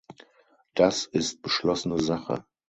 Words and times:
Das 0.73 1.05
ist 1.05 1.43
beschlossene 1.43 1.99
Sache. 2.01 2.43